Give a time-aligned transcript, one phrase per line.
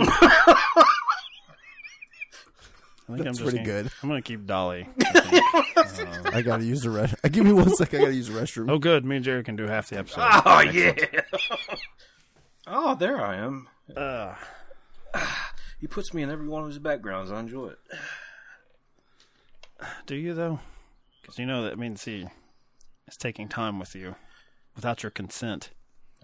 [3.06, 3.92] I think That's I'm pretty gonna- good.
[4.02, 4.88] I'm gonna keep Dolly.
[5.14, 6.34] I think.
[6.34, 7.14] I gotta use the rest.
[7.30, 7.92] Give me one sec.
[7.92, 8.70] I gotta use the restroom.
[8.70, 9.04] oh, good.
[9.04, 10.22] Me and Jerry can do half the episode.
[10.46, 10.94] Oh yeah.
[12.66, 13.68] oh, there I am.
[13.94, 14.34] Uh,
[15.80, 17.30] He puts me in every one of his backgrounds.
[17.30, 17.78] I enjoy it.
[20.06, 20.60] do you though?
[21.20, 22.26] Because you know that means he
[23.06, 24.14] is taking time with you
[24.74, 25.70] without your consent.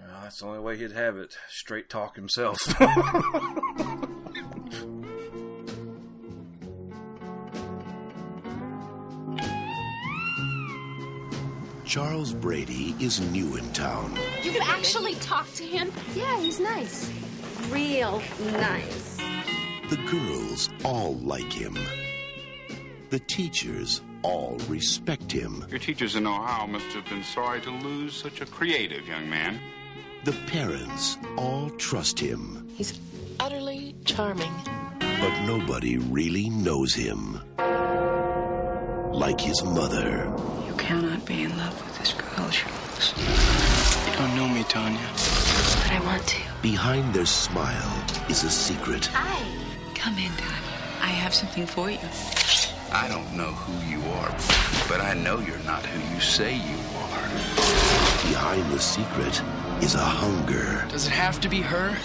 [0.03, 1.37] Uh, that's the only way he'd have it.
[1.49, 2.59] Straight talk himself.
[11.85, 14.17] Charles Brady is new in town.
[14.45, 15.91] You could actually talk to him?
[16.15, 17.11] Yeah, he's nice.
[17.69, 19.17] Real nice.
[19.89, 21.77] The girls all like him.
[23.11, 25.65] The teachers all respect him.
[25.69, 29.59] Your teachers in Ohio must have been sorry to lose such a creative young man.
[30.23, 32.69] The parents all trust him.
[32.75, 33.01] He's
[33.41, 34.53] utterly charming.
[34.99, 37.41] But nobody really knows him.
[39.15, 40.31] Like his mother.
[40.67, 43.15] You cannot be in love with this girl, Charles.
[43.17, 45.01] You don't know me, Tanya.
[45.09, 46.43] But I want to.
[46.61, 49.07] Behind their smile is a secret.
[49.07, 49.43] Hi.
[49.95, 51.01] Come in, Tanya.
[51.01, 51.99] I have something for you.
[52.93, 54.31] I don't know who you are,
[54.87, 57.29] but I know you're not who you say you are.
[58.29, 59.43] Behind the secret
[59.83, 60.85] is a hunger.
[60.89, 61.97] Does it have to be her?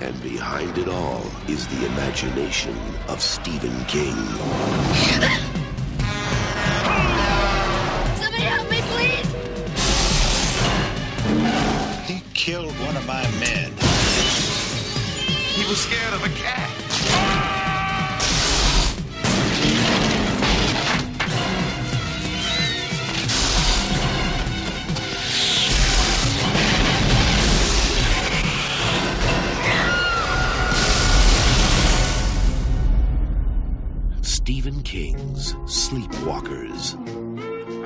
[0.00, 2.76] And behind it all is the imagination
[3.08, 4.16] of Stephen King.
[8.16, 9.26] Somebody help me, please.
[12.08, 13.72] He killed one of my men.
[15.54, 16.79] He was scared of a cat.
[34.50, 36.96] Stephen King's Sleepwalkers.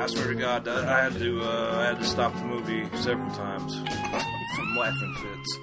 [0.00, 1.42] I swear to God, I I had to.
[1.42, 3.77] Uh, I had to stop the movie several times
[4.56, 5.58] from laughing fits.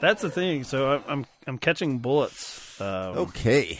[0.00, 0.64] That's the thing.
[0.64, 2.80] So I'm I'm, I'm catching bullets.
[2.80, 3.78] Um, Okay.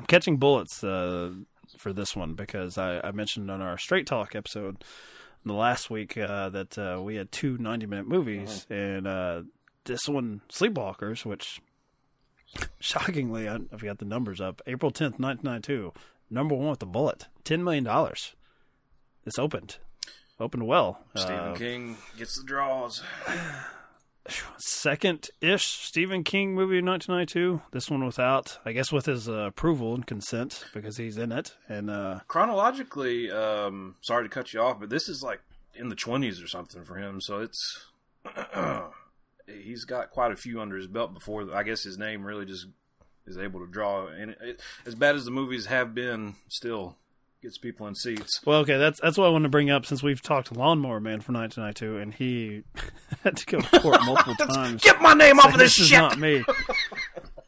[0.00, 1.30] I'm catching bullets uh,
[1.78, 4.82] for this one because I, I mentioned on our Straight Talk episode
[5.44, 9.42] the last week uh, that uh, we had two 90 minute movies, and uh,
[9.84, 11.60] this one, Sleepwalkers, which
[12.80, 14.62] shockingly, I, I forgot the numbers up.
[14.66, 15.92] April 10th, 1992,
[16.30, 17.86] number one with the bullet, $10 million.
[19.24, 19.78] It's opened.
[20.38, 21.00] Opened well.
[21.16, 23.02] Stephen Uh, King gets the draws.
[24.58, 27.62] second ish Stephen King movie in 1992.
[27.72, 31.54] This one without, I guess, with his uh, approval and consent because he's in it.
[31.68, 35.40] And uh, Chronologically, um, sorry to cut you off, but this is like
[35.74, 37.20] in the twenties or something for him.
[37.20, 37.86] So it's
[39.46, 42.66] he's got quite a few under his belt before I guess his name really just
[43.26, 44.06] is able to draw.
[44.06, 46.96] And it, it, as bad as the movies have been, still
[47.42, 48.40] gets people in seats.
[48.44, 51.00] well, okay, that's that's what I wanted to bring up since we've talked to Lawnmower
[51.00, 52.62] Man for 1992, and he
[53.24, 54.82] had to go to court multiple times.
[54.82, 56.44] Get my name off of this this is not me.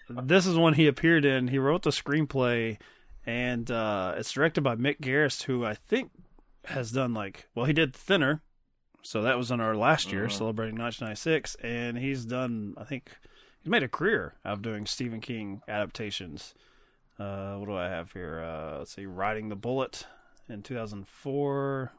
[0.08, 1.48] this is one he appeared in.
[1.48, 2.78] He wrote the screenplay,
[3.26, 6.10] and uh, it's directed by Mick Garris, who I think
[6.66, 8.42] has done like well, he did Thinner,
[9.03, 13.10] so that was in our last year, celebrating 1996, and he's done I think
[13.62, 16.54] he's made a career out of doing Stephen King adaptations.
[17.19, 18.41] Uh, what do I have here?
[18.41, 20.06] Uh, let's see, Riding the Bullet
[20.48, 21.92] in 2004.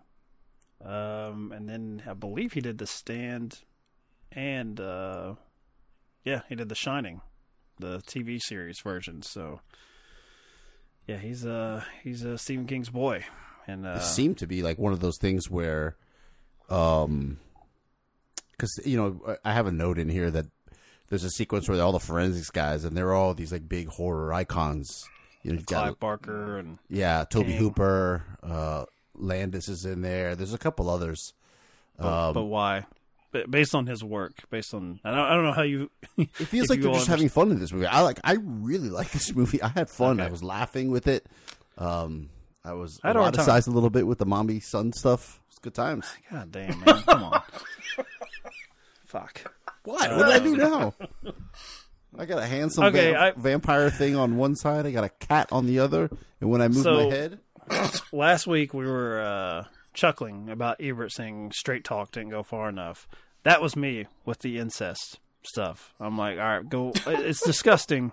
[0.84, 3.64] Um, and then I believe he did The Stand
[4.32, 5.34] and uh,
[6.24, 7.22] yeah, he did The Shining,
[7.80, 9.22] the TV series version.
[9.22, 9.60] So
[11.08, 13.26] yeah, he's uh he's uh, Stephen King's boy,
[13.68, 15.98] and uh, It seemed to be like one of those things where,
[16.70, 17.38] um,
[18.52, 20.46] because you know I have a note in here that
[21.10, 24.34] there's a sequence where all the forensics guys and they're all these like big horror
[24.34, 25.04] icons.
[25.44, 27.58] You know, got Clive Barker and yeah, Tobe King.
[27.58, 28.86] Hooper, uh,
[29.16, 30.36] Landis is in there.
[30.36, 31.34] There's a couple others.
[31.98, 32.86] but, Um, but why?
[33.50, 35.90] Based on his work, based on I don't, I don't know how you.
[36.18, 37.86] It feels like they're just understand- having fun in this movie.
[37.86, 38.20] I like.
[38.24, 39.62] I really like this movie.
[39.64, 40.20] I had fun.
[40.20, 40.28] Okay.
[40.28, 41.26] I was laughing with it.
[41.78, 42.30] Um,
[42.66, 43.46] I was I had a hard time.
[43.46, 45.39] eroticized a little bit with the mommy son stuff.
[45.62, 46.08] Good times.
[46.32, 47.42] God damn man, come on.
[49.06, 49.42] Fuck.
[49.84, 50.10] What?
[50.16, 50.94] What did I do now?
[52.18, 54.86] I got a handsome Okay, va- I- vampire thing on one side.
[54.86, 56.10] I got a cat on the other.
[56.42, 57.40] And when I move So- my head,
[58.12, 59.64] last week we were uh,
[59.94, 63.08] chuckling about Ebert saying straight talk didn't go far enough.
[63.44, 65.94] That was me with the incest stuff.
[66.00, 66.92] I'm like, all right, go.
[67.08, 68.12] It's disgusting,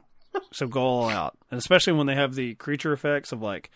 [0.52, 1.37] so go all out.
[1.50, 3.70] And especially when they have the creature effects of like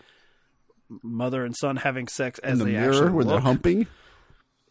[1.01, 3.87] mother and son having sex as in the they mirror actually when they're humping.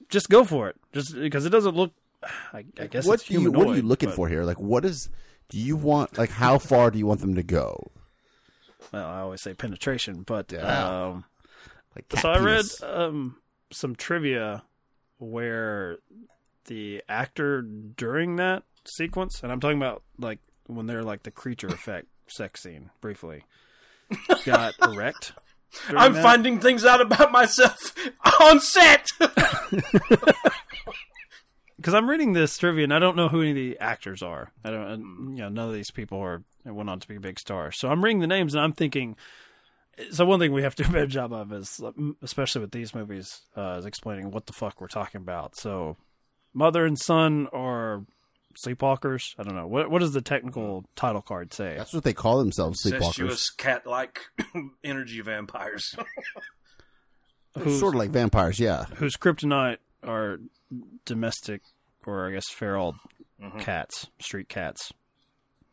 [0.08, 0.76] Just go for it.
[0.93, 1.93] Just because it doesn't look
[2.52, 4.44] I, I guess what it's do you, what are you looking but- for here?
[4.44, 5.08] Like, what is?
[5.49, 6.17] Do you want?
[6.19, 7.90] Like, how far do you want them to go?
[8.93, 11.06] Well, I always say penetration, but Yeah.
[11.06, 11.25] um,
[11.96, 13.37] Like, so I read um,
[13.72, 14.62] some trivia
[15.19, 15.99] where
[16.67, 21.67] the actor during that sequence, and I'm talking about like when they're like the creature
[21.69, 23.44] effect sex scene briefly,
[24.44, 25.32] got erect.
[25.88, 26.22] I'm that.
[26.22, 27.94] finding things out about myself
[28.40, 29.08] on set.
[31.76, 34.52] because I'm reading this trivia and I don't know who any of the actors are.
[34.64, 37.78] I don't, you know, none of these people are went on to be big stars.
[37.78, 39.17] So I'm reading the names and I'm thinking.
[40.12, 41.81] So one thing we have to do a better job of is,
[42.22, 45.56] especially with these movies, uh, is explaining what the fuck we're talking about.
[45.56, 45.96] So,
[46.55, 48.05] mother and son are
[48.55, 49.35] sleepwalkers.
[49.38, 50.93] I don't know what what does the technical mm-hmm.
[50.97, 51.75] title card say.
[51.76, 53.56] That's what they call themselves, sleepwalkers.
[53.56, 54.20] Cat-like
[54.85, 55.94] energy vampires.
[57.56, 58.85] Sort of like vampires, yeah.
[58.97, 60.38] whose kryptonite are
[61.05, 61.62] domestic
[62.06, 62.97] or I guess feral
[63.43, 63.58] mm-hmm.
[63.58, 64.93] cats, street cats,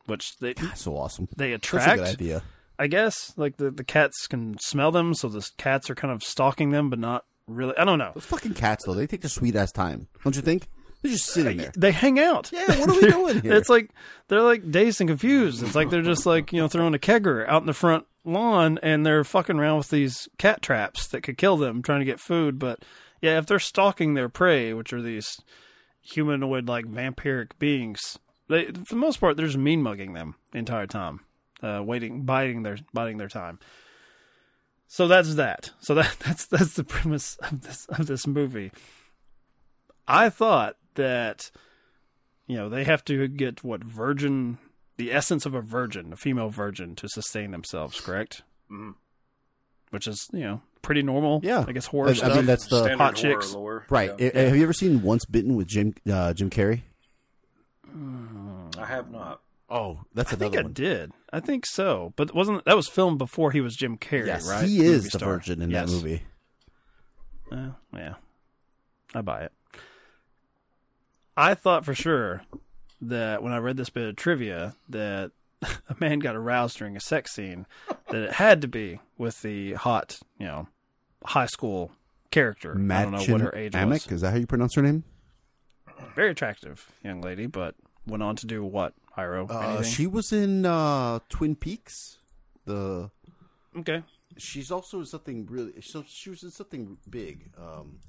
[0.08, 1.28] which they So awesome.
[1.36, 1.94] they That's attract.
[1.94, 2.44] a good idea.
[2.80, 6.24] I guess like the the cats can smell them, so the cats are kind of
[6.24, 7.76] stalking them, but not really.
[7.78, 8.12] I don't know.
[8.14, 10.68] Those fucking cats, though, they take their sweet ass time, don't you think?
[11.02, 11.72] They're just sitting there.
[11.78, 12.50] They hang out.
[12.52, 13.54] Yeah, what are we doing here?
[13.54, 13.92] It's like
[14.28, 15.64] they're like dazed and confused.
[15.64, 18.80] It's like they're just like you know throwing a kegger out in the front lawn,
[18.82, 22.20] and they're fucking around with these cat traps that could kill them, trying to get
[22.20, 22.60] food.
[22.60, 22.84] But
[23.22, 25.40] yeah, if they're stalking their prey, which are these
[26.02, 28.18] humanoid like vampiric beings,
[28.50, 31.22] they for the most part they're just mean mugging them the entire time,
[31.62, 33.60] uh, waiting, biding their biding their time.
[34.88, 35.72] So that's that.
[35.80, 38.72] So that that's that's the premise of this of this movie.
[40.08, 41.50] I thought that
[42.46, 44.60] you know they have to get what virgin,
[44.98, 48.00] the essence of a virgin, a female virgin, to sustain themselves.
[48.00, 48.44] Correct.
[48.72, 48.94] Mhm.
[49.90, 51.40] Which is you know pretty normal.
[51.44, 51.66] Yeah.
[51.68, 52.36] I guess horror I- I stuff.
[52.36, 53.54] mean, that's the- Standard hot chicks.
[53.54, 53.86] lore.
[53.90, 54.12] Right.
[54.20, 54.38] Yeah.
[54.38, 56.82] Have you ever seen Once Bitten with Jim uh, Jim Carrey?
[58.78, 59.42] I have not.
[59.70, 61.12] Oh, that's I think another I did.
[61.34, 64.28] I think so, but wasn't that was filmed before he was Jim Carrey?
[64.28, 64.64] Yes, right?
[64.66, 65.30] he is Movie the star.
[65.34, 65.90] virgin in Yes.
[65.90, 66.24] that movie.
[67.52, 68.14] Uh, yeah,
[69.14, 69.52] I buy it.
[71.38, 72.42] I thought for sure
[73.00, 75.32] that when I read this bit of trivia that
[75.62, 77.68] a man got aroused during a sex scene,
[78.10, 80.68] that it had to be with the hot, you know,
[81.24, 81.92] high school
[82.32, 82.72] character.
[82.72, 84.12] I don't know what her age Amick, was.
[84.12, 85.04] is that how you pronounce her name?
[86.16, 87.76] Very attractive young lady, but
[88.06, 88.94] went on to do what?
[89.18, 89.48] Iro?
[89.48, 92.18] Uh, she was in uh, Twin Peaks.
[92.66, 93.10] The
[93.80, 94.04] okay.
[94.38, 95.82] she's also in something really.
[95.82, 97.52] So she was in something big.
[97.58, 98.00] Um,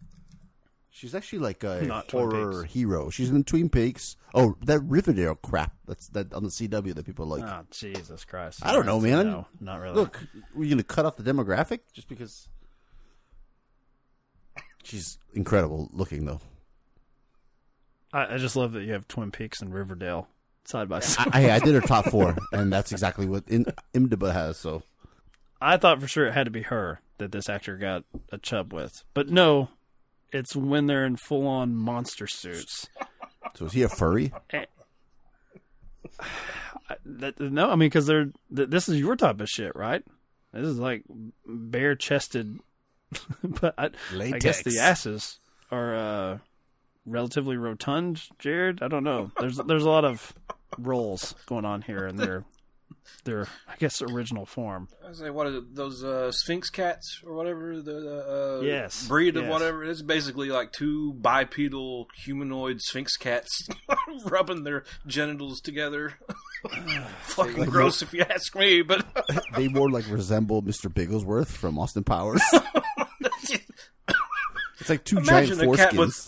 [0.90, 3.10] she's actually like a Not horror hero.
[3.10, 4.16] She's in Twin Peaks.
[4.34, 5.72] Oh, that Riverdale crap.
[5.86, 7.42] That's that on the CW that people like.
[7.42, 8.60] Oh Jesus Christ!
[8.64, 9.26] I don't know, man.
[9.26, 9.94] No, not really.
[9.94, 10.20] Look,
[10.54, 12.48] we're gonna cut off the demographic just because
[14.82, 16.40] she's incredible looking, though.
[18.12, 20.28] I, I just love that you have Twin Peaks and Riverdale
[20.64, 21.28] side by side.
[21.32, 24.56] I, I did her top four, and that's exactly what in, IMDb has.
[24.56, 24.82] So
[25.60, 28.72] I thought for sure it had to be her that this actor got a chub
[28.72, 29.70] with, but no,
[30.32, 32.88] it's when they're in full on monster suits.
[33.54, 34.32] So is he a furry?
[37.04, 40.02] That, no, I mean because they're th- this is your type of shit, right?
[40.52, 41.04] This is like
[41.46, 42.58] bare chested,
[43.42, 45.38] but I, I guess the asses
[45.70, 46.38] are uh,
[47.04, 48.22] relatively rotund.
[48.38, 49.30] Jared, I don't know.
[49.38, 50.32] There's there's a lot of
[50.78, 52.44] roles going on here, and their
[53.24, 54.88] their I guess original form.
[55.08, 59.44] I say, what are those uh, Sphynx cats or whatever the uh, Yes, breed of
[59.44, 59.50] yes.
[59.52, 59.84] whatever?
[59.84, 63.68] It's basically like two bipedal humanoid Sphynx cats
[64.24, 66.14] rubbing their genitals together.
[67.20, 68.82] Fucking gross, if you ask me.
[68.82, 69.06] But
[69.56, 70.92] They more like resemble Mr.
[70.92, 72.42] Bigglesworth from Austin Powers.
[74.80, 76.26] it's like two imagine giant a cat foreskins.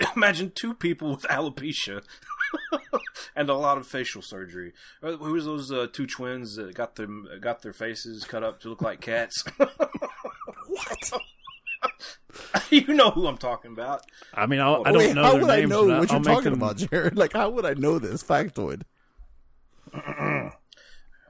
[0.00, 2.02] with imagine two people with alopecia.
[3.36, 4.72] and a lot of facial surgery.
[5.02, 8.60] Uh, Who was those uh, two twins that got them got their faces cut up
[8.60, 9.44] to look like cats?
[9.58, 11.12] what?
[12.70, 14.02] you know who I'm talking about.
[14.34, 15.72] I mean, I, I don't Wait, know how their would names.
[15.72, 17.16] I know what I'll you're talking them- about, Jared?
[17.16, 18.82] Like, how would I know this factoid?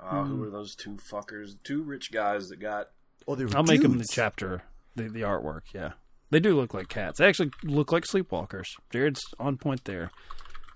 [0.03, 1.57] Uh, Who were those two fuckers?
[1.63, 2.89] Two rich guys that got.
[3.29, 4.63] Oh, they were I'll make them the chapter,
[4.97, 5.61] the the artwork.
[5.73, 5.93] Yeah,
[6.31, 7.19] they do look like cats.
[7.19, 8.67] They actually look like sleepwalkers.
[8.91, 10.11] Jared's on point there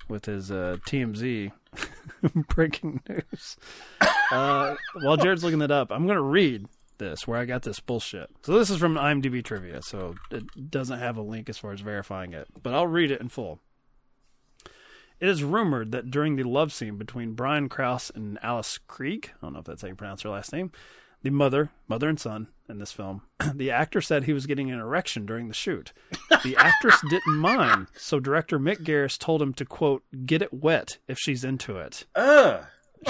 [0.09, 1.53] with his uh, TMZ
[2.49, 3.57] breaking news.
[4.31, 6.67] Uh, while Jared's looking that up, I'm going to read
[6.99, 8.31] this where I got this bullshit.
[8.43, 11.81] So this is from IMDb trivia, so it doesn't have a link as far as
[11.81, 13.61] verifying it, but I'll read it in full.
[15.21, 19.31] It is rumored that during the love scene between Brian Krause and Alice Krige, I
[19.43, 20.73] don't know if that's how you pronounce her last name,
[21.25, 23.23] the mother, mother and son in this film.
[23.55, 25.93] The actor said he was getting an erection during the shoot.
[26.45, 30.99] The actress didn't mind, so director Mick Garris told him to quote, "Get it wet
[31.09, 32.65] if she's into it." Ugh.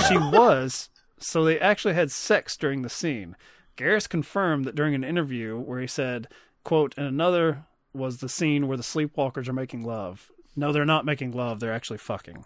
[0.08, 3.36] She was, so they actually had sex during the scene.
[3.76, 6.28] Garris confirmed that during an interview where he said,
[6.62, 10.30] quote, and another was the scene where the sleepwalkers are making love.
[10.56, 12.44] No, they're not making love, they're actually fucking.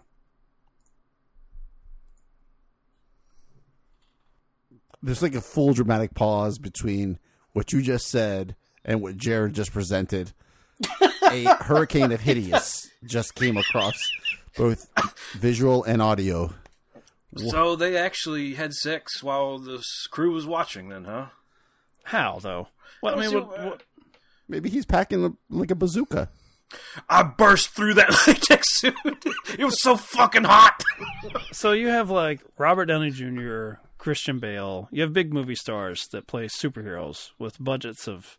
[5.01, 7.19] There's like a full dramatic pause between
[7.53, 10.33] what you just said and what Jared just presented.
[11.23, 13.99] a hurricane of hideous just came across
[14.57, 14.89] both
[15.33, 16.53] visual and audio.
[17.35, 21.27] So they actually had sex while the crew was watching, then, huh?
[22.03, 22.69] How though?
[23.03, 23.83] Well, I mean, what, uh, what,
[24.47, 26.29] Maybe he's packing a, like a bazooka.
[27.07, 28.95] I burst through that latex suit.
[29.57, 30.83] it was so fucking hot.
[31.51, 34.87] so you have like Robert Downey Jr., Christian Bale.
[34.91, 38.37] You have big movie stars that play superheroes with budgets of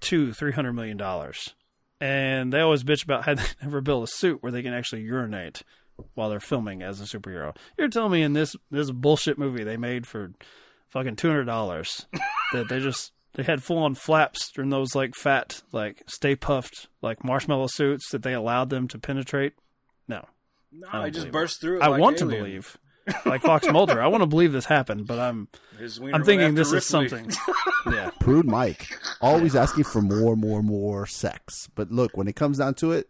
[0.00, 1.54] two, three hundred million dollars,
[2.00, 5.02] and they always bitch about how they never build a suit where they can actually
[5.02, 5.62] urinate
[6.14, 7.54] while they're filming as a superhero.
[7.76, 10.32] You're telling me in this this bullshit movie they made for
[10.88, 12.06] fucking two hundred dollars
[12.52, 16.86] that they just they had full on flaps during those like fat like Stay Puft
[17.02, 19.54] like marshmallow suits that they allowed them to penetrate.
[20.08, 20.26] No,
[20.72, 21.82] No, I I just burst through it.
[21.82, 22.78] I like want to believe,
[23.26, 24.00] like Fox Mulder.
[24.00, 25.48] I want to believe this happened, but I'm
[26.12, 27.30] I'm thinking after this is something.
[27.90, 28.88] Yeah, Prude Mike,
[29.22, 31.66] always asking for more, more, more sex.
[31.74, 33.08] But look, when it comes down to it,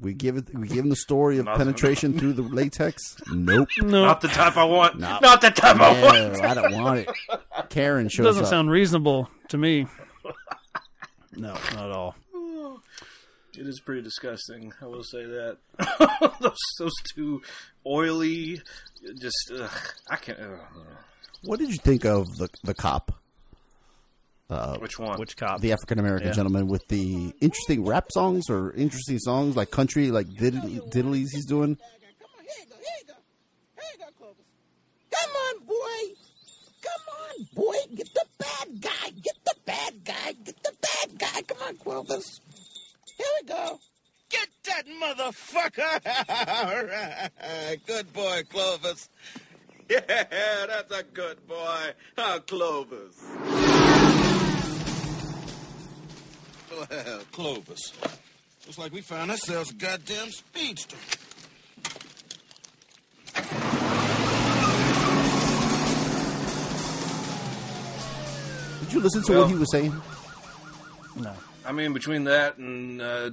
[0.00, 0.48] we give it.
[0.58, 1.66] We give him the story of Nothing.
[1.66, 3.14] penetration through the latex.
[3.30, 3.68] Nope.
[3.82, 4.98] no, Not the type I want.
[4.98, 5.18] No.
[5.20, 6.40] Not the type I want.
[6.42, 7.08] I don't want it.
[7.68, 8.48] Karen it shows doesn't up.
[8.48, 9.86] sound reasonable to me.
[11.36, 12.14] No, not at all.
[13.56, 14.72] It is pretty disgusting.
[14.82, 15.58] I will say that.
[16.40, 17.42] those those two
[17.86, 18.60] oily,
[19.20, 19.70] just ugh,
[20.10, 20.38] I can't.
[20.40, 20.58] Ugh.
[21.44, 23.12] what did you think of the the cop,
[24.50, 25.18] uh, Which one?
[25.18, 25.60] Which cop?
[25.60, 26.34] the African American Yeah.
[26.34, 31.46] gentleman with the interesting rap songs or interesting songs like country, like diddly, diddlies he's
[31.46, 31.76] doing?
[35.10, 36.14] Come on, boy.
[36.82, 37.76] Come on, boy.
[37.96, 39.10] Get the bad guy.
[39.22, 40.32] Get the bad guy.
[40.44, 41.42] Get the bad guy.
[41.42, 42.40] Come on, Clovis.
[43.16, 43.78] Here we go.
[44.28, 45.53] Get that motherfucker.
[46.28, 47.30] All right.
[47.86, 49.08] Good boy, Clovis.
[49.88, 50.00] Yeah,
[50.66, 51.90] that's a good boy.
[52.18, 53.22] Oh, Clovis.
[56.70, 57.92] Well, Clovis.
[58.66, 60.96] Looks like we found ourselves a goddamn speedster.
[68.80, 69.94] Did you listen to Well- what he was saying?
[71.16, 71.32] No.
[71.64, 73.30] I mean, between that and uh,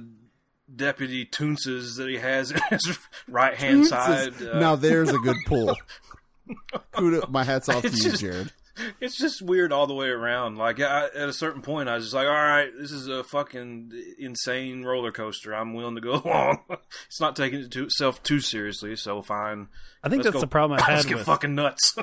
[0.82, 2.98] Deputy Toonces that he has in his
[3.28, 5.76] right hand side, uh, now there's a good pull.
[6.92, 8.52] Kudos, my hats off to you, just- Jared.
[9.00, 10.56] it's just weird all the way around.
[10.56, 13.22] Like I, at a certain point, I was just like, "All right, this is a
[13.22, 15.54] fucking insane roller coaster.
[15.54, 16.60] I'm willing to go along.
[17.06, 19.68] it's not taking itself too seriously, so fine."
[20.02, 20.92] I think Let's that's go- the problem I had.
[20.94, 21.94] Let's had get with fucking nuts.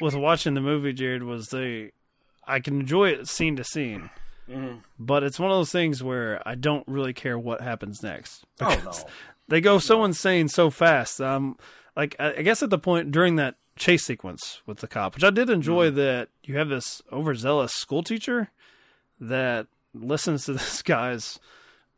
[0.00, 1.90] with watching the movie, Jared, was the
[2.46, 4.08] I can enjoy it scene to scene,
[4.50, 4.78] Mm-hmm.
[4.98, 8.44] but it's one of those things where I don't really care what happens next.
[8.60, 8.92] oh no!
[9.48, 11.20] They go so insane so fast.
[11.20, 11.56] Um,
[11.96, 15.24] like I I guess at the point during that chase sequence with the cop, which
[15.24, 15.96] I did enjoy, Mm-hmm.
[15.96, 18.50] that you have this overzealous school teacher
[19.20, 21.38] that listens to this guy's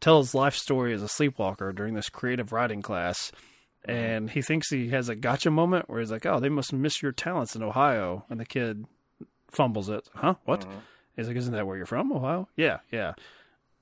[0.00, 3.30] tell his life story as a sleepwalker during this creative writing class.
[3.86, 3.90] Mm-hmm.
[3.90, 7.02] And he thinks he has a gotcha moment where he's like, "Oh, they must miss
[7.02, 8.86] your talents in Ohio," and the kid
[9.50, 10.08] fumbles it.
[10.14, 10.34] Huh?
[10.44, 10.62] What?
[10.62, 10.78] Mm-hmm.
[11.16, 13.14] He's like, "Isn't that where you're from, Ohio?" Yeah, yeah.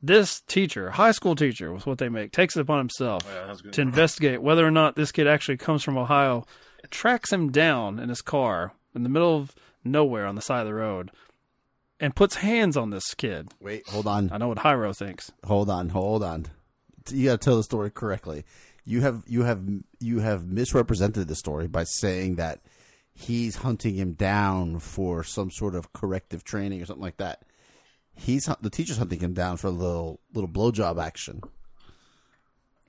[0.03, 3.81] This teacher, high school teacher, with what they make, takes it upon himself Yeah, to
[3.81, 6.45] investigate whether or not this kid actually comes from Ohio,
[6.91, 10.67] tracks him down in his car in the middle of nowhere on the side of
[10.67, 11.13] the road,
[12.01, 13.53] and puts hands on this kid.
[13.61, 14.31] Wait, hold on.
[14.33, 15.31] I know what Hyro thinks.
[15.45, 16.47] Hold on, hold on.
[17.11, 18.45] You got to tell the story correctly.
[18.85, 19.63] You have you have
[20.01, 22.61] you have misrepresented the story by saying that
[23.15, 27.43] he's hunting him down for some sort of corrective training or something like that.
[28.15, 31.41] He's the teacher's hunting him down for a little little blowjob action.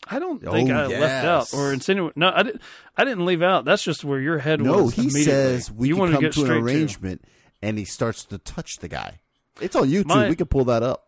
[0.07, 2.17] I don't Oh, think I left out or insinuate.
[2.17, 2.61] No, I didn't.
[2.97, 3.63] I didn't leave out.
[3.63, 4.95] That's just where your head No, was.
[4.95, 7.23] he says we you can come to get to an arrangement,
[7.61, 9.21] and he starts to touch the guy.
[9.61, 10.07] It's on YouTube.
[10.07, 11.07] My- we can pull that up.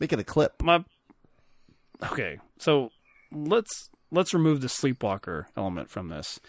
[0.00, 0.60] Make it a clip.
[0.62, 0.84] my
[2.02, 2.90] okay so
[3.32, 6.40] let's let's remove the sleepwalker element from this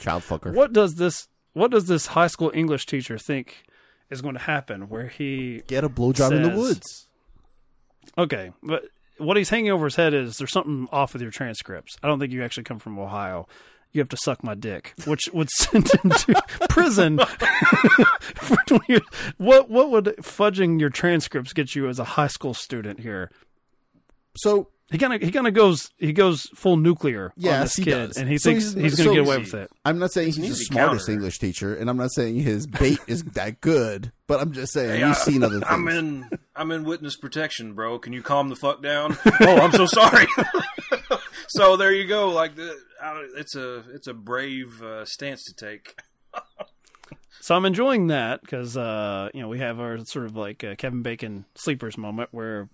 [0.00, 0.54] Child fucker.
[0.54, 3.64] what does this what does this high school english teacher think
[4.10, 7.08] is going to happen where he Get a blowjob in the woods.
[8.16, 8.84] okay but
[9.18, 11.96] what he's hanging over his head is there's something off with your transcripts.
[12.02, 13.48] I don't think you actually come from Ohio.
[13.90, 17.18] You have to suck my dick, which would send him to prison
[18.36, 19.02] for 20 years.
[19.36, 23.28] What what would fudging your transcripts get you as a high school student here?
[24.36, 27.76] So he kind of he kind of goes he goes full nuclear on Yes, this
[27.76, 28.16] he kid, does.
[28.16, 29.52] and he So thinks he's- he's, going to so get away easy.
[29.56, 29.70] with it.
[29.84, 31.12] I'm not saying It's an he's the smartest counter.
[31.18, 34.90] English teacher, and I'm not saying his bait is that good, but I'm just saying
[34.90, 35.64] Hey, you've I- seen other things.
[35.68, 37.98] I'm in I'm in witness protection, bro.
[37.98, 39.16] Can you calm the fuck down?
[39.40, 40.26] oh, I'm so sorry.
[41.48, 42.30] so there you go.
[42.30, 45.96] Like the, I- it's a it's a brave uh, stance to take.
[47.40, 50.74] So I'm enjoying that because uh, you know we have our sort of like uh,
[50.76, 52.68] Kevin Bacon sleepers moment where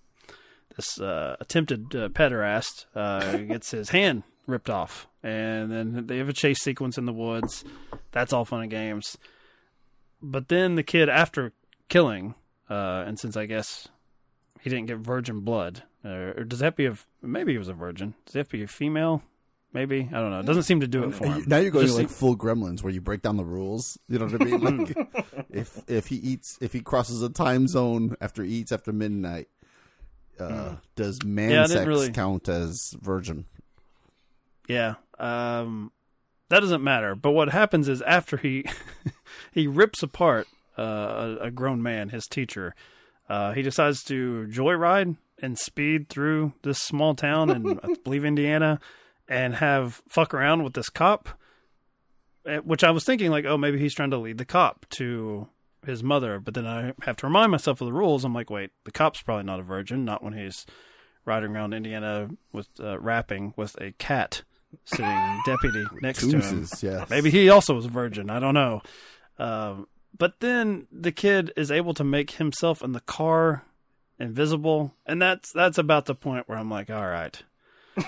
[0.75, 6.29] this uh, attempted uh, pederast uh, gets his hand ripped off, and then they have
[6.29, 7.63] a chase sequence in the woods.
[8.11, 9.17] That's all fun and games.
[10.21, 11.53] But then the kid, after
[11.89, 12.35] killing,
[12.69, 13.87] uh, and since I guess
[14.61, 17.73] he didn't get virgin blood, uh, or does that be a maybe he was a
[17.73, 18.13] virgin?
[18.25, 19.23] Does it have to be a female?
[19.73, 20.39] Maybe I don't know.
[20.39, 21.43] It doesn't seem to do it for him.
[21.47, 23.97] Now you're going Just like seem- full Gremlins, where you break down the rules.
[24.07, 24.85] You know what I mean?
[24.95, 28.93] Like, if if he eats, if he crosses a time zone after he eats after
[28.93, 29.47] midnight,
[30.39, 33.45] uh, does man Yeah, sex really- count as virgin?
[34.67, 34.95] Yeah.
[35.19, 35.91] Um,
[36.49, 37.15] that doesn't matter.
[37.15, 38.65] But what happens is after he
[39.51, 40.81] he rips apart uh,
[41.41, 42.73] a, a grown man, his teacher,
[43.29, 48.79] uh, he decides to joyride and speed through this small town in I believe Indiana,
[49.27, 51.29] and have fuck around with this cop.
[52.45, 55.47] eh, Which I was thinking like, oh, maybe he's trying to lead the cop to
[55.87, 56.39] his mother.
[56.39, 58.23] But then I have to remind myself of the rules.
[58.23, 60.05] I'm like, wait, the cop's probably not a virgin.
[60.05, 60.65] Not when he's
[61.25, 64.43] riding around Indiana with uh, rapping with a cat
[64.83, 66.67] sitting deputy next to him.
[66.81, 67.09] Yes.
[67.09, 68.29] Maybe he also was a virgin.
[68.29, 68.81] I don't know.
[69.37, 69.87] Um,
[70.17, 73.63] but then the kid is able to make himself in the car
[74.19, 77.41] invisible, and that's that's about the point where I'm like, all right.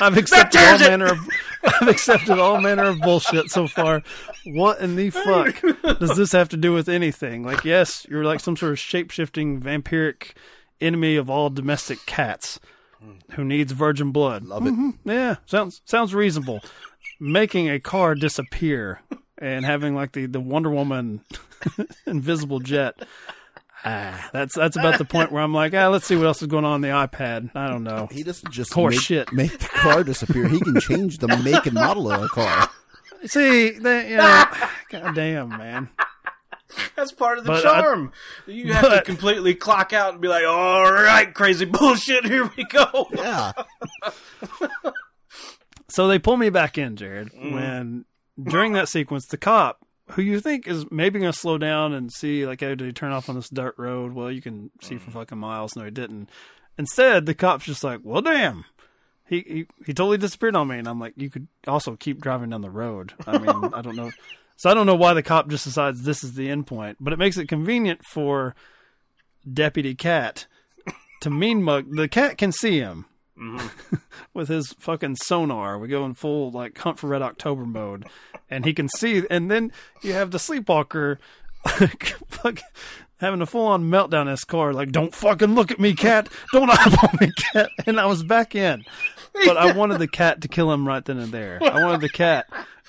[0.00, 1.18] I've accepted all manner of
[1.62, 4.02] I've accepted all manner of bullshit so far.
[4.46, 5.60] What in the fuck
[5.98, 7.42] does this have to do with anything?
[7.42, 10.32] Like, yes, you're like some sort of shape shifting vampiric
[10.80, 12.60] enemy of all domestic cats
[13.32, 14.44] who needs virgin blood.
[14.44, 14.72] Love it.
[14.72, 15.08] Mm-hmm.
[15.08, 16.62] Yeah, sounds sounds reasonable.
[17.18, 19.00] Making a car disappear
[19.38, 21.22] and having like the, the Wonder Woman
[22.06, 22.94] invisible jet.
[23.84, 26.48] Ah, that's that's about the point where I'm like, ah, let's see what else is
[26.48, 27.50] going on on the iPad.
[27.54, 28.08] I don't know.
[28.10, 29.32] He doesn't just Horse make, shit.
[29.32, 30.48] make the car disappear.
[30.48, 32.68] He can change the make and model of a car.
[33.24, 34.44] See, they, you know,
[34.90, 35.88] god damn, man.
[36.94, 38.12] That's part of the But I- charm.
[38.46, 42.64] you have to completely clock out and be like, "All right, crazy bullshit, here we
[42.64, 43.52] go." Yeah.
[45.88, 48.04] So they pull me back in, Jared, when
[48.40, 52.12] during that sequence, the cop, who you think is maybe going to slow down and
[52.12, 54.12] see, like, oh, did he turn off on this dirt road?
[54.12, 55.14] Well, you can see for mm.
[55.14, 55.76] fucking miles.
[55.76, 56.30] No, he didn't.
[56.78, 58.64] Instead, the cop's just like, well, damn.
[59.26, 62.50] He, he he totally disappeared on me, and I'm like, you could also keep driving
[62.50, 63.12] down the road.
[63.26, 64.10] I mean, I don't know.
[64.56, 67.12] So I don't know why the cop just decides this is the end point, but
[67.12, 68.56] it makes it convenient for
[69.50, 70.46] Deputy Cat
[71.20, 71.94] to mean mug.
[71.94, 73.06] The cat can see him
[73.40, 73.96] Mm-hmm.
[74.34, 75.78] with his fucking sonar.
[75.78, 78.06] We go in full like hunt for red October mode,
[78.50, 79.24] and he can see.
[79.30, 79.72] And then
[80.02, 81.18] you have the sleepwalker
[82.44, 82.62] like,
[83.18, 84.72] having a full on meltdown in his car.
[84.72, 86.28] Like, don't fucking look at me, cat.
[86.52, 87.70] Don't eyeball me, cat.
[87.86, 88.84] And I was back in,
[89.32, 91.58] but I wanted the cat to kill him right then and there.
[91.62, 92.46] I wanted the cat.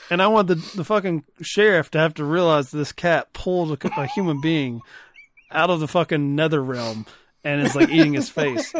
[0.10, 4.02] And I wanted the, the fucking sheriff to have to realize this cat pulled a,
[4.02, 4.82] a human being
[5.52, 7.06] out of the fucking nether realm
[7.44, 8.74] and is like eating his face.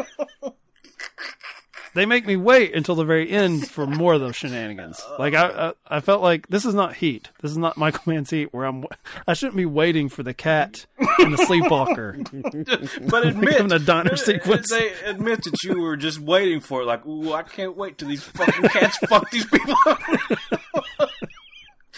[1.94, 5.00] They make me wait until the very end for more of those shenanigans.
[5.18, 7.30] Like I, I, I felt like this is not Heat.
[7.42, 8.84] This is not Michael Mann's Heat, where I'm.
[9.26, 10.86] I shouldn't be waiting for the cat
[11.18, 12.18] and the sleepwalker.
[13.08, 14.70] But admit, in a diner sequence.
[14.70, 16.86] They admit that you were just waiting for it.
[16.86, 19.76] Like, ooh, I can't wait till these fucking cats fuck these people.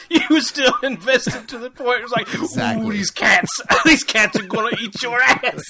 [0.11, 2.01] you were still invested to the point.
[2.01, 3.51] It was like, ooh, these cats,
[3.85, 5.63] these cats are gonna eat your ass.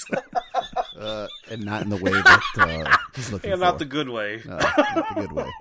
[0.97, 4.41] Uh, and not in the way that uh, he's looking yeah, not the good way.
[4.47, 4.55] Uh,
[4.95, 5.51] not the good way.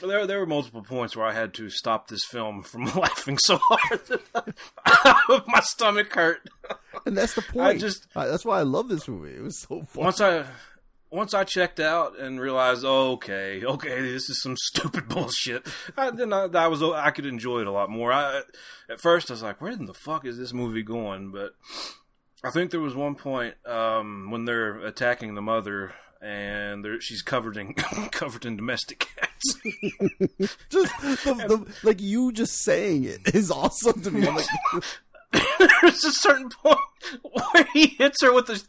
[0.00, 3.58] There, there were multiple points where I had to stop this film from laughing so
[3.60, 6.48] hard that my stomach hurt.
[7.04, 7.80] And that's the point.
[7.80, 9.34] just- Uh, that's why I love this movie.
[9.34, 10.04] It was so fun.
[10.04, 10.44] Once I,
[11.10, 15.66] once I checked out and realized, oh, okay, okay, this is some stupid bullshit.
[15.96, 18.12] I, then I, I was, I could enjoy it a lot more.
[18.12, 18.42] I,
[18.88, 21.30] at first, I was like, where in the fuck is this movie going?
[21.30, 21.54] But
[22.44, 25.94] I think there was one point um, when they're attacking the mother.
[26.20, 27.74] And she's covered in
[28.10, 29.54] covered in domestic cats.
[30.68, 34.26] just the, the, like you just saying it is awesome to me.
[34.26, 34.82] I'm like,
[35.82, 36.78] There's a certain point
[37.22, 38.66] where he hits her with his,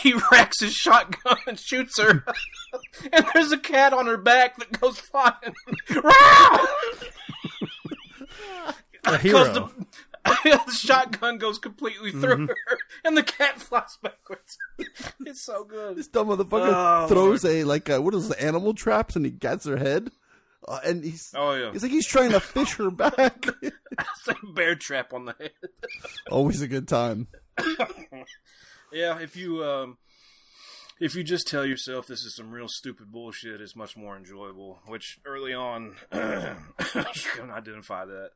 [0.00, 2.24] he racks his shotgun and shoots her,
[3.12, 5.34] and there's a cat on her back that goes flying.
[9.04, 9.70] A Because hero.
[10.24, 12.48] the, the shotgun goes completely through Mhm.
[12.68, 14.56] her, and the cat flies backwards.
[15.26, 15.96] It's so good.
[15.96, 16.72] This dumb motherfucker
[17.04, 20.12] Oh, throws a like a, what is it, animal traps and he gets her head.
[20.66, 23.46] Uh, and he's Oh yeah, he's like he's trying to fish her back.
[23.62, 25.50] it's like a bear trap on the head.
[26.30, 27.28] Always a good time.
[28.92, 29.96] Yeah, if you um,
[31.00, 34.80] if you just tell yourself this is some real stupid bullshit, it's much more enjoyable.
[34.86, 36.56] Which early on, you
[37.34, 38.30] can identify that.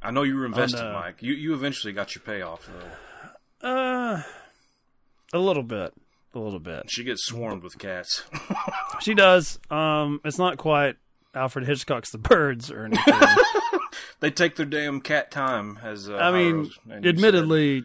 [0.00, 1.22] I know you were invested, uh, Mike.
[1.22, 2.68] You you eventually got your payoff
[3.60, 3.68] though.
[3.68, 4.22] Uh,
[5.32, 5.92] a little bit,
[6.38, 6.84] a little bit.
[6.90, 8.24] She gets swarmed with cats.
[9.00, 9.58] She does.
[9.70, 10.96] Um, it's not quite
[11.34, 13.14] Alfred Hitchcock's The Birds or anything.
[14.20, 17.84] they take their damn cat time, as uh, I mean, admittedly,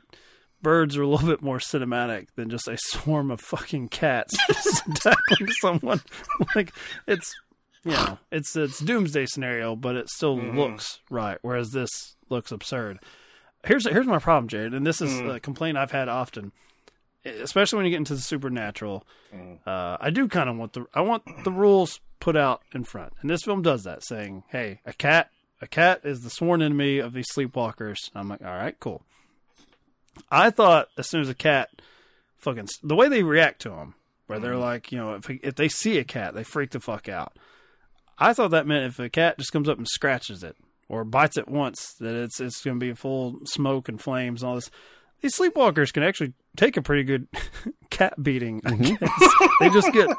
[0.64, 4.34] birds are a little bit more cinematic than just a swarm of fucking cats
[4.90, 6.02] attacking someone.
[6.56, 6.74] like
[7.08, 7.32] it's,
[7.86, 10.56] you know, it's it's doomsday scenario, but it still Mhm.
[10.56, 11.38] looks right.
[11.44, 11.90] Whereas this
[12.30, 13.00] looks absurd.
[13.66, 15.36] Here's here's my problem, Jared, and this is Mm.
[15.36, 16.52] a complaint I've had often,
[17.26, 19.06] especially when you get into the supernatural.
[19.34, 19.60] Mm.
[19.66, 23.14] Uh, I do kind of want the I want the rules put out in front,
[23.22, 25.30] and this film does that, saying, "Hey, a cat,
[25.62, 29.04] a cat is the sworn enemy of these sleepwalkers." I'm like, "All right, cool."
[30.30, 31.70] I thought as soon as a cat,
[32.38, 33.96] fucking the way they react to them,
[34.28, 37.10] where they're like, you know, if if they see a cat, they freak the fuck
[37.10, 37.38] out.
[38.18, 40.56] I thought that meant if a cat just comes up and scratches it
[40.88, 44.50] or bites it once, that it's it's going to be full smoke and flames and
[44.50, 44.72] all this.
[45.24, 47.30] These sleepwalkers can actually take a pretty good
[47.90, 48.62] cat beating.
[48.66, 48.96] I mm-hmm.
[48.96, 49.50] guess.
[49.62, 50.10] they just get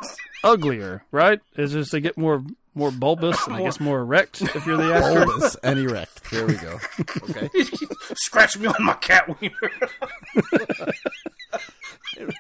[0.42, 1.40] uglier, right?
[1.56, 2.42] It's just they get more
[2.74, 5.26] more bulbous and I guess more erect if you're the actor.
[5.26, 6.30] Bulbous and erect.
[6.30, 6.80] There we go.
[7.22, 7.50] Okay.
[8.14, 9.70] Scratch me on my cat wiener.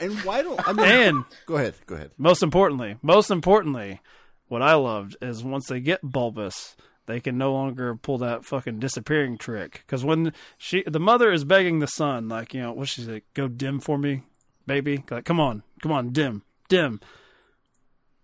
[0.00, 0.86] And why don't I mean?
[0.86, 1.74] And go ahead.
[1.84, 2.12] Go ahead.
[2.16, 4.00] Most importantly, most importantly,
[4.48, 8.78] what I loved is once they get bulbous, they can no longer pull that fucking
[8.78, 9.82] disappearing trick.
[9.86, 13.24] Because when she, the mother is begging the son, like you know, what she's like,
[13.34, 14.22] go dim for me,
[14.66, 15.04] baby.
[15.10, 17.00] Like, come on, come on, dim, dim.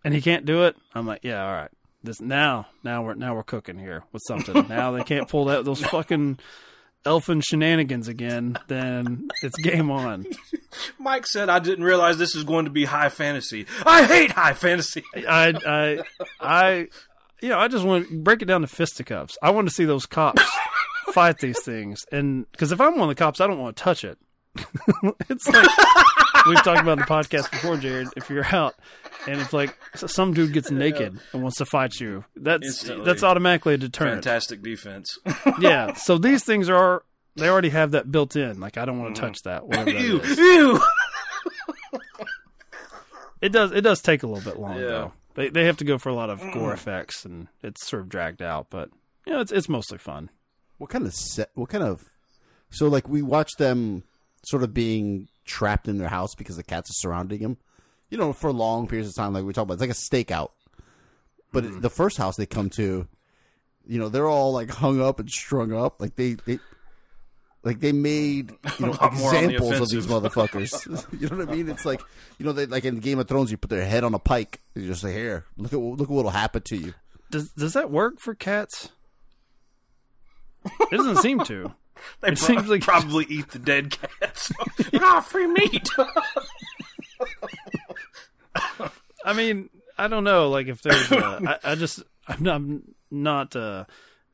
[0.03, 0.77] And he can't do it.
[0.95, 1.71] I'm like, yeah, all right.
[2.03, 4.67] This now, now we're now we're cooking here with something.
[4.69, 6.39] now they can't pull that those fucking
[7.05, 8.59] elfin shenanigans again.
[8.69, 10.27] Then it's game on.
[10.99, 13.67] Mike said, "I didn't realize this was going to be high fantasy.
[13.85, 16.03] I hate high fantasy." I, I,
[16.41, 16.89] I,
[17.43, 19.37] you know, I just want to break it down to fisticuffs.
[19.43, 20.43] I want to see those cops
[21.13, 23.83] fight these things, and because if I'm one of the cops, I don't want to
[23.83, 24.19] touch it.
[25.29, 25.69] it's like
[26.47, 28.09] we've talked about in the podcast before, Jared.
[28.17, 28.75] If you're out
[29.29, 33.05] and if like some dude gets naked and wants to fight you, that's Instantly.
[33.05, 34.25] that's automatically a deterrent.
[34.25, 35.19] Fantastic defense.
[35.61, 35.95] yeah.
[35.95, 37.05] So these things are
[37.37, 38.59] they already have that built in.
[38.61, 39.25] Like I don't want to mm.
[39.27, 39.67] touch that.
[39.67, 40.39] Whatever that Ew, is.
[40.39, 40.81] ew.
[43.41, 43.73] It does.
[43.73, 44.87] It does take a little bit long Yeah.
[44.87, 45.13] though.
[45.41, 46.53] They they have to go for a lot of mm.
[46.53, 48.67] gore effects, and it's sort of dragged out.
[48.69, 48.91] But
[49.27, 50.29] you know, it's it's mostly fun.
[50.77, 51.49] What kind of set?
[51.55, 52.05] What kind of?
[52.69, 54.05] So like we watch them
[54.45, 57.57] sort of being trapped in their house because the cats are surrounding them.
[58.11, 60.51] You know, for long periods of time, like we talk about, it's like a stakeout.
[61.53, 61.81] But mm.
[61.81, 63.09] the first house they come to,
[63.87, 66.03] you know, they're all like hung up and strung up.
[66.03, 66.59] Like they, they
[67.63, 71.07] like they made you know A lot more on the examples of these motherfuckers.
[71.21, 71.69] you know what I mean?
[71.69, 72.01] It's like
[72.39, 74.61] you know, they like in Game of Thrones, you put their head on a pike.
[74.75, 76.95] You just say, "Here, look at look at what'll happen to you."
[77.31, 78.89] Does does that work for cats?
[80.65, 81.75] It doesn't seem to.
[82.23, 84.51] They It pro- seems like- probably eat the dead cats.
[84.95, 85.87] ah, free meat.
[89.25, 89.69] I mean,
[89.99, 90.49] I don't know.
[90.49, 93.85] Like if there's, a, I, I just I'm not, I'm not uh,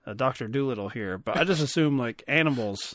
[0.05, 2.95] a Doctor Doolittle here, but I just assume like animals.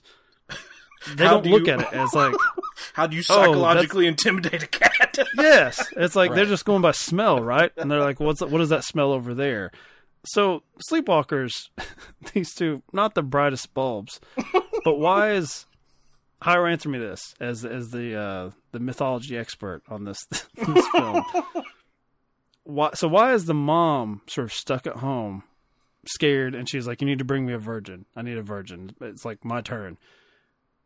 [1.15, 2.33] They How don't do look you- at it as like
[2.93, 5.17] How do you Oh, psychologically intimidate a cat?
[5.37, 5.83] yes.
[5.97, 7.71] It's like they're just going by smell, right?
[7.77, 9.71] And they're like, "What's what is that smell over there?"
[10.25, 11.69] So sleepwalkers,
[12.33, 14.19] these two, not the brightest bulbs,
[14.83, 15.65] but why is
[16.41, 21.23] Hire answer me this as as the uh, the mythology expert on this this film?
[22.63, 22.91] Why?
[22.93, 25.43] So why is the mom sort of stuck at home,
[26.07, 28.05] scared, and she's like, "You need to bring me a virgin.
[28.15, 28.95] I need a virgin.
[29.01, 29.97] It's like my turn."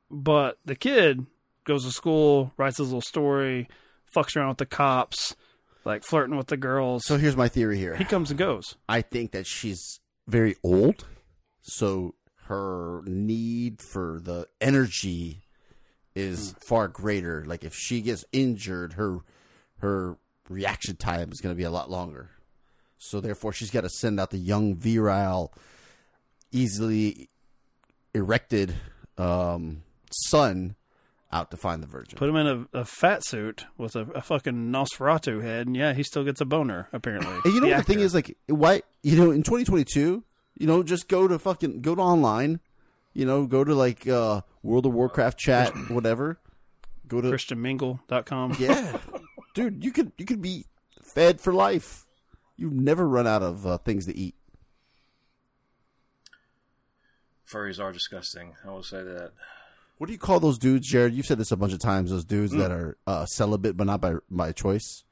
[0.09, 1.25] But the kid
[1.65, 3.67] goes to school, writes his little story,
[4.15, 5.35] fucks around with the cops,
[5.83, 7.05] like flirting with the girls.
[7.05, 7.95] So here's my theory here.
[7.95, 8.75] he comes and goes.
[8.87, 11.05] I think that she's very old,
[11.61, 15.41] so her need for the energy
[16.15, 17.43] is far greater.
[17.45, 19.19] Like if she gets injured, her
[19.79, 20.17] her
[20.49, 22.31] reaction time is going to be a lot longer.
[22.97, 25.53] So therefore, she's got to send out the young, virile,
[26.51, 27.29] easily
[28.13, 28.75] erected
[29.17, 30.75] um, son
[31.31, 32.17] out to find the virgin.
[32.17, 35.93] Put him in a, a fat suit with a, a fucking Nosferatu head, and yeah,
[35.93, 36.87] he still gets a boner.
[36.93, 40.23] Apparently, And you know The what the thing is like why you know in 2022
[40.57, 42.59] you know just go to fucking go to online
[43.13, 46.39] you know go to like uh World of Warcraft chat whatever
[47.07, 48.55] go to ChristianMingle.com.
[48.59, 48.97] yeah
[49.53, 50.65] dude you could you could be
[51.03, 52.05] fed for life
[52.55, 54.35] you never run out of uh, things to eat
[57.47, 58.55] Furries are disgusting.
[58.65, 59.31] I will say that.
[59.97, 62.25] What do you call those dudes Jared you've said this a bunch of times those
[62.25, 65.03] dudes that are uh, celibate but not by by choice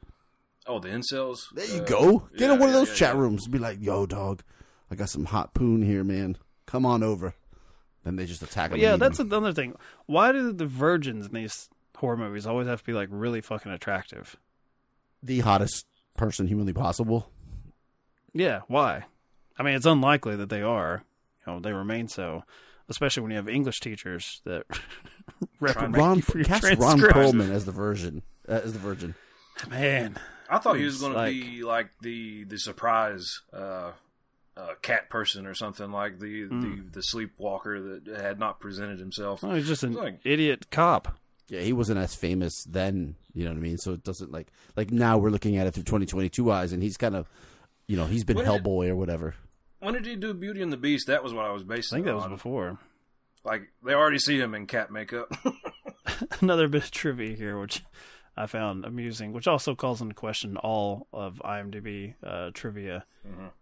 [0.66, 1.40] Oh, the incels.
[1.54, 3.22] there you Uh, go get yeah, in one of those yeah, chat yeah.
[3.22, 4.44] rooms be like yo dog
[4.92, 7.34] I got some hot poon here man come on over
[8.04, 9.28] then they just attack them yeah, that's eat that's 'em.
[9.28, 9.76] another thing.
[10.08, 13.72] Why do the virgins in these horror movies always have to be like really fucking
[13.72, 14.36] attractive?
[15.26, 15.86] the hottest
[16.18, 17.30] person humanly possible.
[18.34, 19.06] Yeah, why?
[19.58, 21.04] I mean, it's unlikely that they are.
[21.48, 22.44] You know, they remain so,
[22.90, 24.64] especially when you have English teachers that
[25.60, 27.18] reprimand Ron, you for your cast Ron transcripts.
[27.18, 29.16] Perlman as the version, uh, as the virgin.
[29.70, 30.18] Man,
[30.50, 33.92] I thought he was going like- to be like the the surprise uh,
[34.58, 36.62] uh, cat person or something like the, Hmm.
[36.62, 39.44] the the sleepwalker that had not presented himself.
[39.44, 41.18] well, he's just an like- idiot cop.
[41.50, 43.16] Yeah, he wasn't as famous then.
[43.34, 43.78] You know what I mean?
[43.78, 46.98] So it doesn't like like now we're looking at it through 2022 eyes, and he's
[46.98, 47.28] kind of,
[47.88, 49.36] you know, he's been When did- Hellboy or whatever.
[49.84, 51.08] When did he do Beauty and the Beast?
[51.08, 51.96] That was what I was basing.
[51.96, 52.32] I think that was on.
[52.32, 52.80] before.
[53.44, 55.32] Like they already see him in cat makeup.
[56.42, 57.84] Another bit of trivia here, which
[58.36, 63.06] I found amusing, which also calls into question all of IMDb uh, trivia.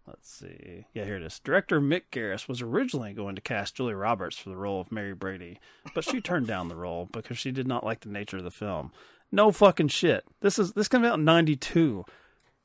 [0.06, 0.86] Let's see.
[0.94, 1.38] Yeah, here it is.
[1.40, 5.14] Director Mick Garris was originally going to cast Julia Roberts for the role of Mary
[5.14, 5.60] Brady,
[5.94, 8.50] but she turned down the role because she did not like the nature of the
[8.50, 8.92] film.
[9.30, 10.24] No fucking shit.
[10.40, 12.04] This is this came out in '92.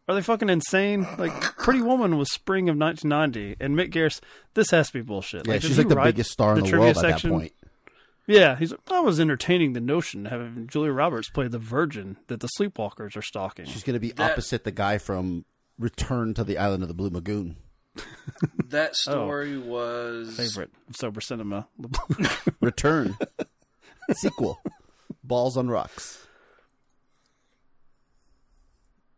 [0.07, 1.05] Are they fucking insane?
[1.17, 4.21] Like Pretty Woman was spring of 1990, and Mick Garris.
[4.53, 5.45] This has to be bullshit.
[5.45, 7.51] Yeah, did she's like the biggest star in the, trivia world at that point.
[8.25, 8.73] yeah, he's.
[8.89, 13.17] I was entertaining the notion of having Julia Roberts play the virgin that the sleepwalkers
[13.17, 13.65] are stalking.
[13.65, 15.43] She's going to be That- opposite the guy from
[15.77, 17.57] Return to the Island of the Blue Lagoon.
[18.69, 20.43] that oh, story was Oh.
[20.43, 21.67] favorite of sober cinema.
[22.61, 23.17] Return
[24.13, 24.61] sequel.
[25.23, 26.25] Balls on rocks.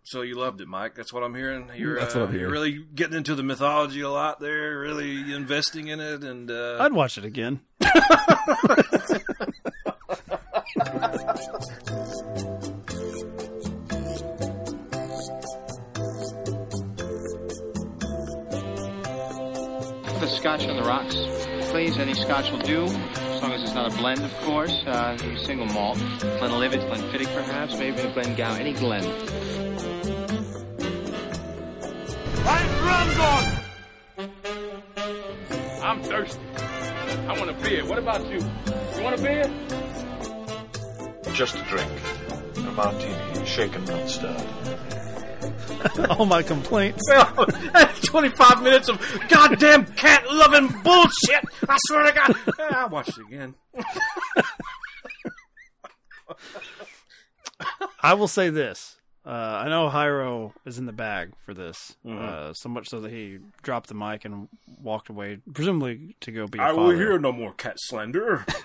[0.10, 0.95] So you loved it, Mike.
[0.95, 1.69] That's what I'm hearing.
[1.76, 4.80] You're, That's uh, what I'm you're really getting into the mythology a lot there.
[4.80, 7.60] Really investing in it, and uh, I'd watch it again.
[20.19, 21.15] The scotch on the rocks,
[21.69, 21.98] please.
[21.98, 24.84] Any scotch will do, as long as it's not a blend, of course.
[24.86, 25.98] Uh, single malt.
[26.19, 29.68] Glenlivet, Glenfiddich, perhaps, maybe a Glengow, any Glen.
[35.82, 36.39] I'm thirsty.
[37.27, 37.86] I want a beer.
[37.86, 38.38] What about you?
[38.39, 39.49] You want a beer?
[41.34, 41.91] Just a drink.
[42.58, 44.45] A martini, shaken, not stirred.
[46.10, 47.03] All my complaints.
[48.03, 51.43] 25 minutes of goddamn cat loving bullshit.
[51.67, 52.36] I swear to God.
[52.71, 53.55] I watched it again.
[58.01, 58.98] I will say this.
[59.29, 62.17] Uh, I know Hyro is in the bag for this, Mhm.
[62.19, 64.47] uh, so much so that he dropped the mic and
[64.81, 66.81] walked away, presumably to go be a I father.
[66.81, 68.43] will hear no more cat slander.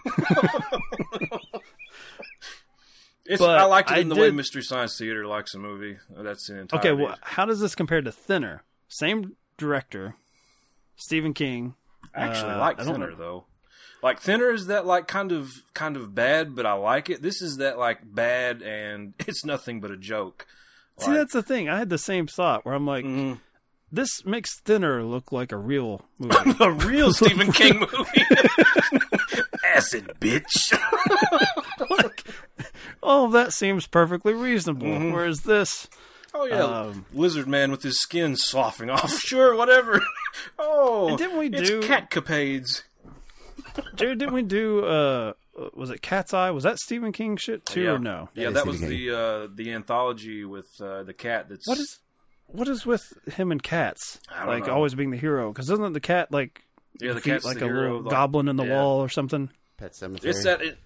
[3.26, 5.96] It's, But I liked it I in the way Mystery Science Theater likes a movie.
[6.10, 6.78] That's the entire.
[6.78, 8.64] Okay, well, how does this compare to Thinner?
[8.88, 10.14] Same director,
[10.96, 11.74] Stephen King.
[12.14, 13.16] I actually Uh, like Thinner know.
[13.16, 13.46] though.
[14.04, 17.22] Like Thinner is that like kind of kind of bad, but I like it.
[17.22, 20.46] This is that like bad and it's nothing but a joke.
[20.98, 21.68] See, that's the thing.
[21.70, 23.38] I had the same thought where I'm like, Mm-hmm.
[23.90, 26.54] this makes Thinner look like a real movie.
[26.60, 28.24] a real Stephen King movie.
[29.74, 30.78] Acid bitch.
[33.02, 34.86] oh, that seems perfectly reasonable.
[34.86, 35.12] Mhm.
[35.12, 35.88] Whereas this,
[36.36, 39.18] Oh yeah, Um, lizard man with his skin sloughing off.
[39.20, 40.02] Sure, whatever.
[40.58, 42.82] Oh, And didn't we do- cat capades?
[43.96, 44.84] Jared, didn't we do?
[44.84, 45.32] uh
[45.74, 46.50] Was it Cat's Eye?
[46.50, 47.90] Was that Stephen King shit too, yeah.
[47.90, 48.28] or no?
[48.34, 51.48] Yeah, that, was the uh, the anthology with uh, the cat.
[51.48, 51.98] That's What is
[52.46, 53.02] what is with
[53.34, 54.20] him and cats?
[54.30, 54.74] I don't like know.
[54.74, 55.52] always being the hero?
[55.52, 56.62] Because isn't the cat like
[57.00, 58.74] Yeah, the defeat, cat's like the a hero, little like- goblin in the yeah.
[58.80, 59.50] wall or something?
[59.76, 60.24] Pet Sematary.
[60.26, 60.78] It's that it,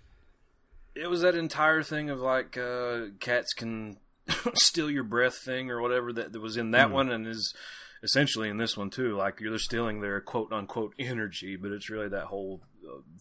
[0.95, 3.99] it was that entire thing of like uh, cats can
[4.55, 6.93] steal your breath thing or whatever that, that was in that Hmm.
[6.95, 7.55] one and is
[8.03, 9.17] essentially in this one too.
[9.17, 12.63] Like you're stealing their quote unquote energy, but it's really that whole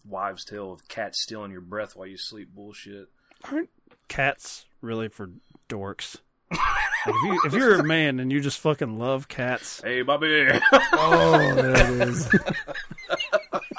[0.06, 3.08] wives' tale of cats stealing your breath while you sleep bullshit.
[3.52, 3.70] Aren't
[4.08, 5.32] cats really for
[5.70, 6.18] dorks?
[6.52, 10.50] If, you, if you're a man and you just fucking love cats, Hey, Bobby.
[10.94, 12.30] Oh, there it is.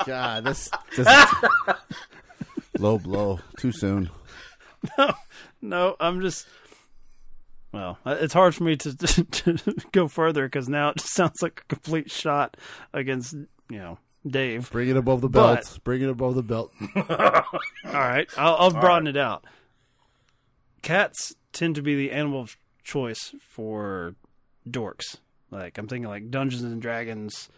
[0.06, 1.08] God, this, this
[2.78, 3.40] Low blow.
[3.58, 4.10] Too soon.
[4.96, 5.14] No,
[5.60, 6.46] no, I'm just.
[7.72, 9.58] Well, it's hard for me to, to,
[9.92, 12.56] go further because now it just sounds like a complete shot
[12.94, 14.70] against you know Dave.
[14.70, 15.60] Bring it above the belt.
[15.74, 16.72] But- Bring it above the belt.
[16.96, 17.02] All
[17.92, 19.44] right, I'll, I'll broaden it out.
[20.82, 24.14] Cats tend to be the animal of choice for
[24.68, 25.16] dorks.
[25.50, 27.48] Like I'm thinking like Dungeons and Dragons,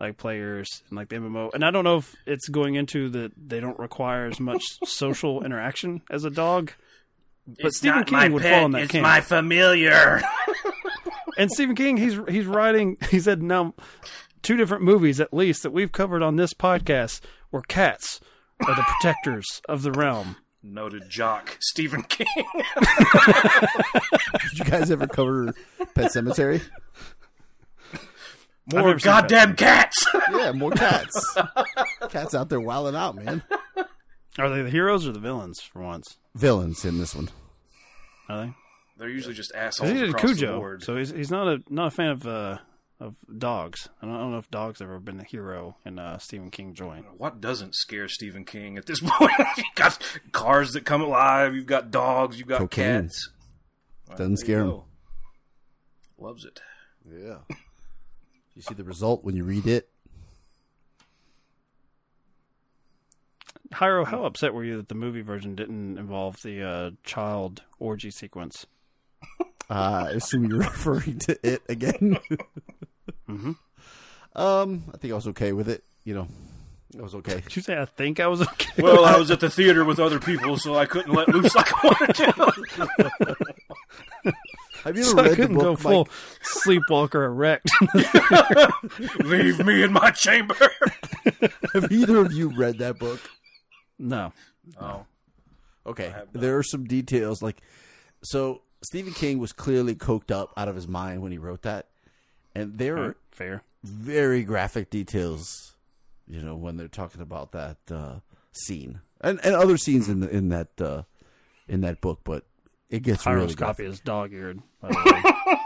[0.00, 1.52] like players and like the MMO.
[1.54, 5.44] And I don't know if it's going into that they don't require as much social
[5.44, 6.72] interaction as a dog.
[7.46, 9.02] But It's Stephen not King my would pet, fall in that it's camp.
[9.02, 10.22] my familiar.
[11.38, 12.96] and Stephen King, he's he's writing.
[13.10, 13.74] He said now
[14.44, 18.20] two different movies at least that we've covered on this podcast where cats
[18.66, 20.36] are the protectors of the realm.
[20.62, 22.26] Noted jock Stephen King.
[24.50, 25.52] Did you guys ever cover
[25.94, 26.62] Pet Sematary?
[28.72, 30.06] More goddamn cats.
[30.32, 31.36] Yeah, more cats.
[32.08, 33.42] cats out there wilding out, man.
[34.38, 36.16] Are they the heroes or the villains for once?
[36.34, 37.28] Villains in this one.
[38.28, 38.52] Are they?
[38.96, 40.82] They're usually just assholes he did across the Cujo, board.
[40.82, 42.58] so he's he's not a not a fan of uh,
[43.00, 43.88] of dogs.
[44.00, 46.74] I don't, I don't know if dogs ever been a hero in uh, Stephen King
[46.74, 47.06] joint.
[47.18, 49.32] What doesn't scare Stephen King at this point?
[49.56, 49.98] you've got
[50.32, 51.54] cars that come alive.
[51.54, 52.38] You've got dogs.
[52.38, 53.02] You've got Cocaine.
[53.04, 53.30] cats.
[54.10, 54.68] Doesn't There scare him.
[54.68, 54.84] go.
[56.18, 56.60] Loves it.
[57.10, 57.38] Yeah.
[58.54, 59.88] You see the result when you read it.
[63.72, 68.10] Hyro, how upset were you that the movie version didn't involve the uh, child orgy
[68.10, 68.66] sequence?
[69.68, 72.18] Uh, I assume you're referring to it again.
[73.34, 73.52] mm-hmm.
[74.36, 75.84] Um, I think I was okay with it.
[76.04, 76.28] You know,
[76.98, 77.40] I was okay.
[77.44, 78.82] Did you say I think I was okay?
[78.82, 81.72] Well, I was at the theater with other people, so I couldn't let loose like
[81.72, 83.54] I wanted to.
[84.84, 85.78] Have you ever I read the couldn't go book?
[85.80, 86.08] full Mike?
[86.42, 87.70] sleepwalker erect.
[89.24, 90.54] Leave me in my chamber.
[91.72, 93.20] Have either of you read that book?
[93.98, 94.32] no.
[94.80, 95.06] Oh,
[95.86, 96.12] Okay.
[96.32, 97.60] There are some details like
[98.22, 101.88] so Stephen King was clearly coked up out of his mind when he wrote that.
[102.54, 103.62] And there are Fair.
[103.82, 105.74] very graphic details,
[106.26, 108.20] you know, when they're talking about that uh,
[108.52, 109.00] scene.
[109.20, 111.02] And and other scenes in the, in that uh,
[111.68, 112.46] in that book, but
[112.90, 113.86] it gets Hyro's really copy graphic.
[113.86, 115.12] is dog eared, by the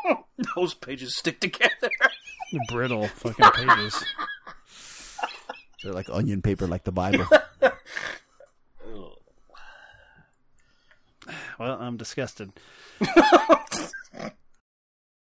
[0.08, 0.16] way.
[0.56, 1.90] those pages stick together.
[2.52, 4.04] The brittle fucking pages.
[5.82, 7.26] They're like onion paper like the Bible.
[11.58, 12.52] Well, I'm disgusted.